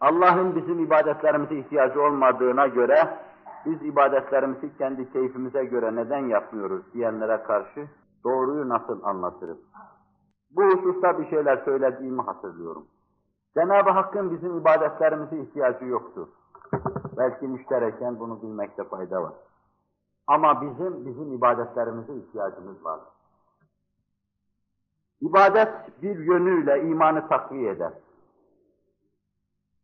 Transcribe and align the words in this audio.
Allah'ın 0.00 0.56
bizim 0.56 0.84
ibadetlerimize 0.84 1.54
ihtiyacı 1.54 2.02
olmadığına 2.02 2.66
göre 2.66 3.18
biz 3.66 3.82
ibadetlerimizi 3.82 4.78
kendi 4.78 5.12
keyfimize 5.12 5.64
göre 5.64 5.96
neden 5.96 6.26
yapmıyoruz 6.26 6.82
diyenlere 6.94 7.42
karşı 7.42 7.88
doğruyu 8.24 8.68
nasıl 8.68 9.02
anlatırız? 9.02 9.58
Bu 10.50 10.62
hususta 10.62 11.18
bir 11.18 11.30
şeyler 11.30 11.56
söylediğimi 11.64 12.22
hatırlıyorum. 12.22 12.86
Cenab-ı 13.54 13.90
Hakk'ın 13.90 14.30
bizim 14.30 14.58
ibadetlerimize 14.58 15.38
ihtiyacı 15.38 15.84
yoktu. 15.84 16.28
Belki 17.16 17.48
müştereken 17.48 18.20
bunu 18.20 18.42
bilmekte 18.42 18.84
fayda 18.84 19.22
var. 19.22 19.32
Ama 20.26 20.60
bizim, 20.62 21.06
bizim 21.06 21.32
ibadetlerimize 21.32 22.14
ihtiyacımız 22.14 22.84
var. 22.84 23.00
İbadet 25.20 26.02
bir 26.02 26.18
yönüyle 26.18 26.82
imanı 26.82 27.28
takviye 27.28 27.70
eder. 27.70 27.92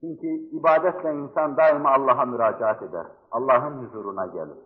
Çünkü 0.00 0.26
ibadetle 0.28 1.14
insan 1.14 1.56
daima 1.56 1.90
Allah'a 1.90 2.24
müracaat 2.24 2.82
eder. 2.82 3.06
Allah'ın 3.30 3.84
huzuruna 3.84 4.26
gelir. 4.26 4.58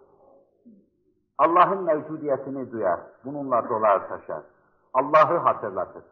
Allah'ın 1.39 1.83
mevcudiyetini 1.83 2.73
duyar. 2.73 3.01
Bununla 3.25 3.69
dolar 3.69 4.09
taşar. 4.09 4.43
Allah'ı 4.99 5.39
hatırlatır. 5.39 6.03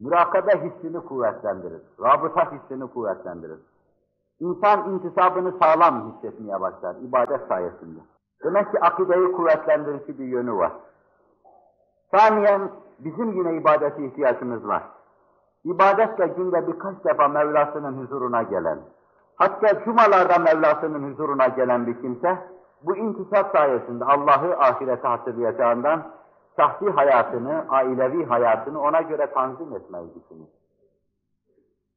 Mürakabe 0.00 0.52
hissini 0.52 1.00
kuvvetlendirir. 1.00 1.82
Rabıta 2.02 2.52
hissini 2.52 2.90
kuvvetlendirir. 2.90 3.58
İnsan 4.40 4.92
intisabını 4.92 5.52
sağlam 5.62 6.12
hissetmeye 6.12 6.60
başlar 6.60 6.96
ibadet 6.96 7.48
sayesinde. 7.48 8.00
Demek 8.44 8.72
ki 8.72 8.80
akideyi 8.80 9.32
kuvvetlendirici 9.32 10.18
bir 10.18 10.24
yönü 10.24 10.56
var. 10.56 10.72
Saniyen 12.14 12.70
bizim 12.98 13.32
yine 13.32 13.56
ibadete 13.56 14.06
ihtiyacımız 14.06 14.68
var. 14.68 14.82
İbadetle 15.64 16.26
günde 16.26 16.66
birkaç 16.66 17.04
defa 17.04 17.28
Mevlasının 17.28 18.02
huzuruna 18.02 18.42
gelen, 18.42 18.78
hatta 19.36 19.84
cumalarda 19.84 20.38
Mevlasının 20.38 21.12
huzuruna 21.12 21.46
gelen 21.46 21.86
bir 21.86 22.00
kimse, 22.02 22.38
bu 22.82 22.96
intisap 22.96 23.56
sayesinde 23.56 24.04
Allah'ı 24.04 24.58
ahirete 24.58 25.08
hatırlayacağından, 25.08 26.02
şahsi 26.56 26.90
hayatını, 26.90 27.64
ailevi 27.68 28.26
hayatını 28.26 28.80
ona 28.80 29.00
göre 29.00 29.32
tanzim 29.32 29.76
etmeyi 29.76 30.08
düşünür. 30.08 30.48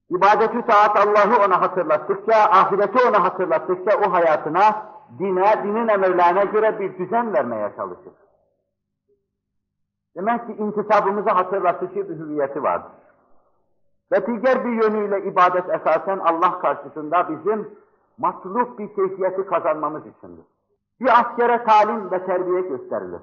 İbadeti 0.09 0.65
taat 0.67 1.07
Allah'ı 1.07 1.45
ona 1.45 1.61
hatırlattıkça, 1.61 2.35
ahireti 2.35 3.07
ona 3.07 3.23
hatırlattıkça 3.23 3.97
o 3.97 4.11
hayatına, 4.13 4.85
dine, 5.19 5.63
dinin 5.63 5.87
emirlerine 5.87 6.45
göre 6.45 6.79
bir 6.79 6.97
düzen 6.97 7.33
vermeye 7.33 7.71
çalışır. 7.75 8.13
Demek 10.15 10.47
ki 10.47 10.53
intisabımızı 10.53 11.29
hatırlatıcı 11.29 12.09
bir 12.09 12.19
hüviyeti 12.19 12.63
vardır. 12.63 12.91
Ve 14.11 14.27
diğer 14.27 14.65
bir 14.65 14.83
yönüyle 14.83 15.23
ibadet 15.23 15.69
esasen 15.69 16.19
Allah 16.19 16.59
karşısında 16.59 17.29
bizim 17.29 17.77
matluk 18.17 18.79
bir 18.79 18.95
keyfiyeti 18.95 19.45
kazanmamız 19.45 20.03
içindir. 20.05 20.45
Bir 21.01 21.19
askere 21.19 21.63
talim 21.63 22.11
ve 22.11 22.25
terbiye 22.25 22.61
gösterilir. 22.61 23.21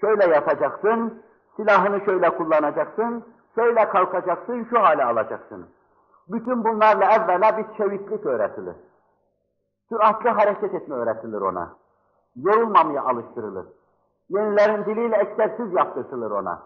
Şöyle 0.00 0.26
yapacaksın, 0.26 1.22
silahını 1.56 2.04
şöyle 2.04 2.30
kullanacaksın, 2.30 3.24
şöyle 3.54 3.88
kalkacaksın, 3.88 4.66
şu 4.70 4.82
hale 4.82 5.04
alacaksın. 5.04 5.66
Bütün 6.28 6.64
bunlarla 6.64 7.12
evvela 7.12 7.58
bir 7.58 7.76
çeviklik 7.76 8.26
öğretilir. 8.26 8.74
Süratli 9.88 10.30
hareket 10.30 10.74
etme 10.74 10.94
öğretilir 10.94 11.40
ona. 11.40 11.76
Yorulmamaya 12.36 13.02
alıştırılır. 13.02 13.66
Yenilerin 14.28 14.84
diliyle 14.84 15.16
eksersiz 15.16 15.72
yaptırtılır 15.72 16.30
ona. 16.30 16.62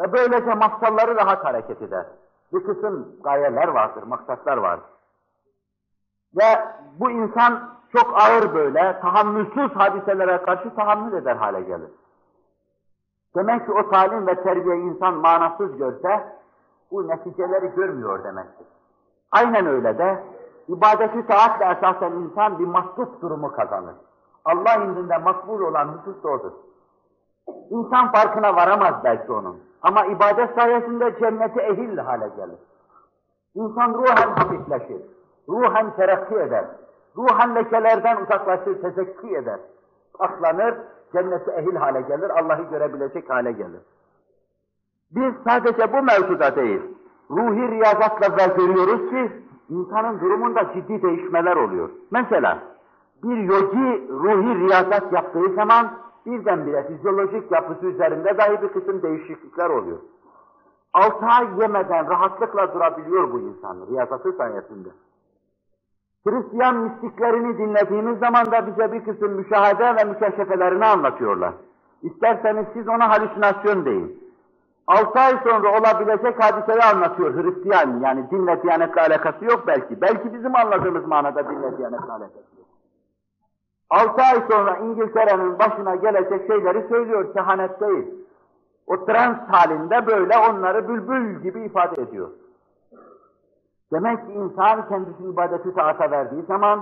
Ve 0.00 0.12
böylece 0.12 0.54
mafsalları 0.54 1.16
rahat 1.16 1.44
hareket 1.44 1.82
eder 1.82 2.06
bir 2.52 2.64
kısım 2.64 3.16
gayeler 3.22 3.68
vardır, 3.68 4.02
maksatlar 4.02 4.56
vardır. 4.56 4.86
Ve 6.36 6.68
bu 7.00 7.10
insan 7.10 7.70
çok 7.96 8.22
ağır 8.22 8.54
böyle, 8.54 9.00
tahammülsüz 9.00 9.76
hadiselere 9.76 10.42
karşı 10.42 10.74
tahammül 10.74 11.12
eder 11.12 11.36
hale 11.36 11.60
gelir. 11.60 11.90
Demek 13.36 13.66
ki 13.66 13.72
o 13.72 13.90
talim 13.90 14.26
ve 14.26 14.42
terbiye 14.42 14.76
insan 14.76 15.14
manasız 15.14 15.76
görse, 15.76 16.24
bu 16.90 17.08
neticeleri 17.08 17.74
görmüyor 17.74 18.24
demektir. 18.24 18.66
Aynen 19.32 19.66
öyle 19.66 19.98
de, 19.98 20.22
ibadeti 20.68 21.26
taatle 21.26 21.64
esasen 21.64 22.12
insan 22.12 22.58
bir 22.58 22.66
masluk 22.66 23.22
durumu 23.22 23.52
kazanır. 23.52 23.94
Allah 24.44 24.74
indinde 24.74 25.18
makbul 25.18 25.60
olan 25.60 25.88
husus 25.88 26.22
da 26.22 26.28
odur. 26.28 26.52
İnsan 27.70 28.12
farkına 28.12 28.56
varamaz 28.56 28.94
belki 29.04 29.32
onun. 29.32 29.60
Ama 29.82 30.06
ibadet 30.06 30.54
sayesinde 30.54 31.18
cennete 31.20 31.62
ehil 31.62 31.98
hale 31.98 32.28
gelir. 32.36 32.58
İnsan 33.54 33.94
ruhen 33.94 34.30
hafifleşir, 34.30 35.02
ruhen 35.48 35.96
terakki 35.96 36.34
eder, 36.34 36.64
ruhen 37.16 37.54
lekelerden 37.54 38.16
uzaklaşır, 38.16 38.82
tezekki 38.82 39.36
eder. 39.36 39.60
Aklanır, 40.18 40.74
cennete 41.12 41.52
ehil 41.52 41.76
hale 41.76 42.00
gelir, 42.00 42.30
Allah'ı 42.30 42.62
görebilecek 42.62 43.30
hale 43.30 43.52
gelir. 43.52 43.80
Biz 45.10 45.34
sadece 45.46 45.92
bu 45.92 46.02
mevzuda 46.02 46.56
değil, 46.56 46.82
ruhi 47.30 47.70
riyazatla 47.70 48.38
da 48.38 48.46
görüyoruz 48.46 49.10
ki, 49.10 49.32
insanın 49.68 50.20
durumunda 50.20 50.72
ciddi 50.74 51.02
değişmeler 51.02 51.56
oluyor. 51.56 51.90
Mesela, 52.10 52.58
bir 53.22 53.36
yogi 53.36 54.08
ruhi 54.10 54.58
riyazat 54.58 55.12
yaptığı 55.12 55.54
zaman, 55.54 55.92
birdenbire 56.26 56.86
fizyolojik 56.86 57.52
yapısı 57.52 57.86
üzerinde 57.86 58.38
dahi 58.38 58.62
bir 58.62 58.68
kısım 58.68 59.02
değişiklikler 59.02 59.70
oluyor. 59.70 59.98
Altı 60.92 61.26
ay 61.26 61.46
yemeden 61.60 62.10
rahatlıkla 62.10 62.74
durabiliyor 62.74 63.32
bu 63.32 63.40
insan 63.40 63.86
riyazatı 63.90 64.32
sayesinde. 64.32 64.88
Hristiyan 66.26 66.76
mistiklerini 66.76 67.58
dinlediğimiz 67.58 68.18
zaman 68.18 68.46
da 68.52 68.66
bize 68.66 68.92
bir 68.92 69.04
kısım 69.04 69.32
müşahede 69.32 69.96
ve 69.96 70.04
mükeşefelerini 70.04 70.84
anlatıyorlar. 70.84 71.52
İsterseniz 72.02 72.66
siz 72.72 72.88
ona 72.88 73.10
halüsinasyon 73.10 73.84
deyin. 73.84 74.22
Altı 74.86 75.20
ay 75.20 75.38
sonra 75.44 75.78
olabilecek 75.78 76.44
hadiseyi 76.44 76.80
anlatıyor 76.80 77.34
Hristiyan, 77.34 78.00
yani 78.00 78.30
dinle 78.30 78.62
diyanetle 78.62 79.00
alakası 79.00 79.44
yok 79.44 79.64
belki. 79.66 80.00
Belki 80.00 80.34
bizim 80.34 80.56
anladığımız 80.56 81.06
manada 81.06 81.48
dinle 81.48 81.78
diyanetle 81.78 82.12
alakası 82.12 82.56
yok. 82.58 82.66
Altı 83.90 84.22
ay 84.22 84.42
sonra 84.50 84.76
İngiltere'nin 84.76 85.58
başına 85.58 85.94
gelecek 85.94 86.46
şeyleri 86.46 86.88
söylüyor, 86.88 87.34
kehanet 87.34 87.80
değil. 87.80 88.06
O 88.86 89.04
trans 89.04 89.38
halinde 89.48 90.06
böyle 90.06 90.36
onları 90.50 90.88
bülbül 90.88 91.42
gibi 91.42 91.60
ifade 91.60 92.02
ediyor. 92.02 92.30
Demek 93.92 94.26
ki 94.26 94.32
insan 94.32 94.88
kendisini 94.88 95.32
ibadeti 95.32 95.74
taata 95.74 96.10
verdiği 96.10 96.42
zaman, 96.42 96.80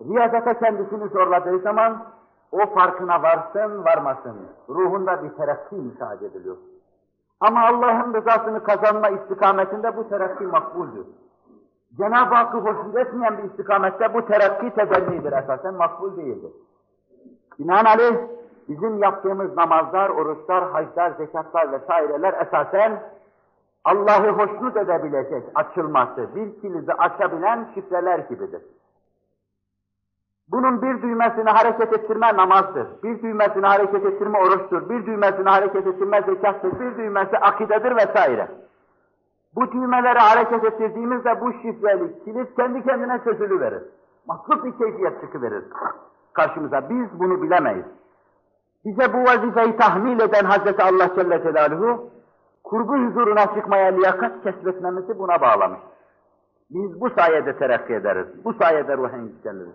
riyazata 0.00 0.58
kendisini 0.58 1.08
zorladığı 1.08 1.58
zaman, 1.58 2.04
o 2.52 2.66
farkına 2.66 3.22
varsın 3.22 3.84
varmasın, 3.84 4.36
ruhunda 4.68 5.24
bir 5.24 5.30
terakki 5.30 5.76
müşahede 5.76 6.26
ediliyor. 6.26 6.56
Ama 7.40 7.60
Allah'ın 7.66 8.14
rızasını 8.14 8.62
kazanma 8.62 9.08
istikametinde 9.08 9.96
bu 9.96 10.08
terakki 10.08 10.44
makbuldür. 10.44 11.06
Cenab-ı 11.96 12.34
Hakk'ı 12.34 12.58
hoşnut 12.58 12.96
etmeyen 12.96 13.38
bir 13.38 13.42
istikamette 13.42 14.14
bu 14.14 14.26
terakki 14.26 14.70
tedellidir 14.70 15.32
esasen, 15.32 15.74
makbul 15.74 16.16
değildir. 16.16 16.52
Binaenaleyh 17.58 18.16
bizim 18.68 18.98
yaptığımız 18.98 19.56
namazlar, 19.56 20.10
oruçlar, 20.10 20.70
haclar, 20.70 21.10
zekatlar 21.10 21.72
vesaireler 21.72 22.46
esasen 22.46 23.02
Allah'ı 23.84 24.28
hoşnut 24.28 24.76
edebilecek 24.76 25.42
açılması, 25.54 26.34
bir 26.34 26.60
kilidi 26.60 26.92
açabilen 26.92 27.68
şifreler 27.74 28.18
gibidir. 28.18 28.62
Bunun 30.48 30.82
bir 30.82 31.02
düğmesini 31.02 31.50
hareket 31.50 31.92
ettirme 31.92 32.36
namazdır, 32.36 32.86
bir 33.02 33.22
düğmesini 33.22 33.66
hareket 33.66 34.06
ettirme 34.06 34.38
oruçtur, 34.38 34.88
bir 34.88 35.06
düğmesini 35.06 35.48
hareket 35.48 35.86
ettirme 35.86 36.22
zekattır, 36.22 36.80
bir 36.80 36.96
düğmesi 36.96 37.38
akidedir 37.38 37.96
vesaire. 37.96 38.48
Bu 39.54 39.72
düğmeleri 39.72 40.18
hareket 40.18 40.64
ettirdiğimizde 40.64 41.40
bu 41.40 41.52
şifreli 41.52 42.24
kilit 42.24 42.56
kendi 42.56 42.84
kendine 42.84 43.20
çözülüverir. 43.24 43.82
Mahluk 44.26 44.64
bir 44.64 44.78
keyfiyet 44.78 45.20
çıkıverir 45.20 45.64
karşımıza. 46.32 46.90
Biz 46.90 47.20
bunu 47.20 47.42
bilemeyiz. 47.42 47.84
Bize 48.84 49.12
bu 49.12 49.18
vazifeyi 49.18 49.76
tahmil 49.76 50.20
eden 50.20 50.44
Hazreti 50.44 50.82
Allah 50.82 51.14
Celle 51.14 51.42
Celaluhu, 51.42 52.10
kurbu 52.64 52.92
huzuruna 52.92 53.54
çıkmaya 53.54 53.86
liyakat 53.86 54.42
kesbetmemizi 54.42 55.18
buna 55.18 55.40
bağlamış. 55.40 55.80
Biz 56.70 57.00
bu 57.00 57.10
sayede 57.10 57.58
terakki 57.58 57.94
ederiz, 57.94 58.26
bu 58.44 58.54
sayede 58.54 58.96
ruhen 58.96 59.22
yükseliriz. 59.22 59.74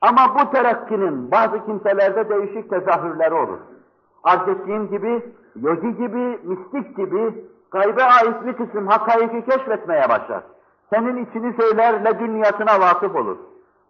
Ama 0.00 0.34
bu 0.34 0.50
terakkinin 0.50 1.30
bazı 1.30 1.66
kimselerde 1.66 2.28
değişik 2.28 2.70
tezahürleri 2.70 3.34
olur. 3.34 3.58
Arz 4.24 4.48
ettiğim 4.48 4.88
gibi, 4.88 5.32
yogi 5.56 5.96
gibi, 5.96 6.40
mistik 6.44 6.96
gibi, 6.96 7.46
Gaybe 7.70 8.04
ait 8.04 8.46
bir 8.46 8.52
kısım 8.52 8.86
hakaiki 8.86 9.44
keşfetmeye 9.44 10.08
başlar. 10.08 10.42
Senin 10.92 11.24
içini 11.24 11.54
söyler 11.60 12.18
dünyasına 12.18 12.80
vakıf 12.80 13.16
olur. 13.16 13.36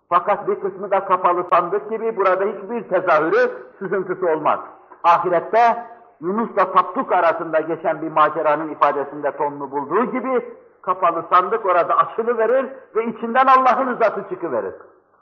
Fakat 0.08 0.48
bir 0.48 0.54
kısmı 0.54 0.90
da 0.90 1.04
kapalı 1.04 1.46
sandık 1.52 1.90
gibi 1.90 2.16
burada 2.16 2.44
hiçbir 2.44 2.88
tezahürü, 2.88 3.52
sızıntısı 3.78 4.26
olmaz. 4.26 4.60
Ahirette 5.04 5.84
Yunus'la 6.20 6.72
Tapduk 6.72 7.12
arasında 7.12 7.60
geçen 7.60 8.02
bir 8.02 8.12
maceranın 8.12 8.68
ifadesinde 8.68 9.36
tonunu 9.36 9.70
bulduğu 9.70 10.04
gibi 10.04 10.54
kapalı 10.82 11.24
sandık 11.32 11.66
orada 11.66 11.96
açılıverir 11.96 12.66
ve 12.96 13.06
içinden 13.06 13.46
Allah'ın 13.46 13.86
rızası 13.86 14.28
çıkıverir. 14.28 14.74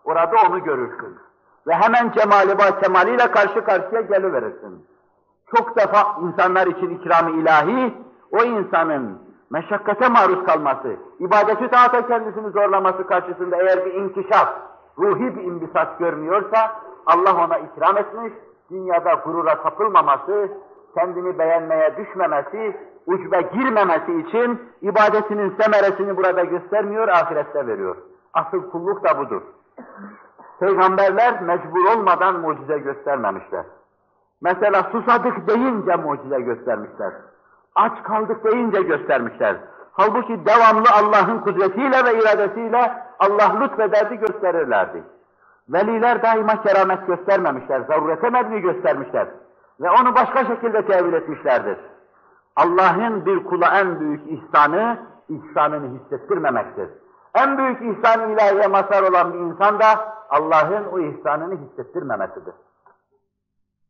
Orada 0.05 0.37
onu 0.49 0.65
görürsün. 0.65 1.19
Ve 1.67 1.75
hemen 1.75 2.13
cemali 2.13 2.59
ba 2.59 2.81
kemaliyle 2.81 3.31
karşı 3.31 3.65
karşıya 3.65 4.01
geliverirsin. 4.01 4.87
Çok 5.57 5.77
defa 5.77 6.17
insanlar 6.23 6.67
için 6.67 6.91
ikram-ı 6.91 7.31
ilahi, 7.31 7.95
o 8.33 8.43
insanın 8.43 9.19
meşakkate 9.51 10.09
maruz 10.09 10.45
kalması, 10.45 10.97
ibadeti 11.19 11.69
taata 11.69 12.07
kendisini 12.07 12.51
zorlaması 12.51 13.07
karşısında 13.07 13.57
eğer 13.57 13.87
bir 13.87 13.95
inkişaf, 13.95 14.49
ruhi 14.99 15.37
bir 15.37 15.43
imbisat 15.43 15.99
görmüyorsa, 15.99 16.73
Allah 17.07 17.45
ona 17.45 17.59
ikram 17.59 17.97
etmiş, 17.97 18.33
dünyada 18.71 19.15
gurura 19.15 19.63
kapılmaması, 19.63 20.49
kendini 20.95 21.39
beğenmeye 21.39 21.97
düşmemesi, 21.97 22.77
ucbe 23.07 23.41
girmemesi 23.41 24.21
için 24.21 24.61
ibadetinin 24.83 25.57
semeresini 25.61 26.17
burada 26.17 26.45
göstermiyor, 26.45 27.09
ahirette 27.09 27.67
veriyor. 27.67 27.97
Asıl 28.35 28.71
kulluk 28.71 29.05
da 29.05 29.19
budur. 29.19 29.43
Peygamberler 30.61 31.43
mecbur 31.43 31.97
olmadan 31.97 32.41
mucize 32.41 32.79
göstermemişler. 32.79 33.65
Mesela 34.43 34.83
susadık 34.93 35.49
deyince 35.49 35.97
mucize 35.97 36.41
göstermişler. 36.41 37.13
Aç 37.75 38.03
kaldık 38.03 38.45
deyince 38.45 38.83
göstermişler. 38.83 39.57
Halbuki 39.93 40.47
devamlı 40.47 40.89
Allah'ın 40.95 41.39
kudretiyle 41.39 42.05
ve 42.05 42.19
iradesiyle 42.19 42.93
Allah 43.19 43.61
lütfederdi 43.61 44.17
gösterirlerdi. 44.17 45.03
Veliler 45.69 46.23
daima 46.23 46.63
keramet 46.63 47.07
göstermemişler, 47.07 47.81
zarurete 47.81 48.31
mebni 48.31 48.61
göstermişler. 48.61 49.29
Ve 49.81 49.91
onu 49.91 50.15
başka 50.15 50.45
şekilde 50.45 50.87
tevil 50.87 51.13
etmişlerdir. 51.13 51.79
Allah'ın 52.57 53.27
bir 53.27 53.45
kula 53.45 53.81
en 53.81 54.01
büyük 54.01 54.23
ihsanı, 54.27 54.99
ihsanını 55.29 55.99
hissettirmemektir. 55.99 56.89
En 57.35 57.59
büyük 57.59 57.83
ihsan 57.83 58.31
ilahiye 58.31 58.67
mazhar 58.67 59.03
olan 59.03 59.33
bir 59.33 59.39
insan 59.39 59.79
da 59.79 60.15
Allah'ın 60.31 60.85
o 60.93 60.99
ihsanını 60.99 61.59
hissettirmemesidir. 61.59 62.55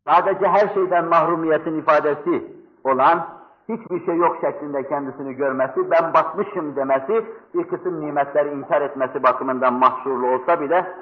Sadece 0.07 0.49
her 0.49 0.75
şeyden 0.75 1.05
mahrumiyetin 1.05 1.79
ifadesi 1.79 2.57
olan, 2.85 3.27
hiçbir 3.69 4.07
şey 4.07 4.17
yok 4.17 4.37
şeklinde 4.41 4.89
kendisini 4.89 5.35
görmesi, 5.35 5.91
ben 5.91 6.15
batmışım 6.15 6.77
demesi, 6.77 7.27
bir 7.55 7.69
kısım 7.69 8.01
nimetleri 8.01 8.49
inkar 8.55 8.83
etmesi 8.83 9.23
bakımından 9.23 9.75
mahsurlu 9.75 10.27
olsa 10.27 10.61
bile, 10.61 10.95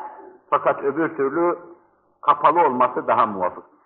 fakat 0.50 0.82
öbür 0.82 1.17
türlü 1.17 1.58
kapalı 2.20 2.61
olması 2.61 3.06
daha 3.06 3.26
muvafık. 3.26 3.73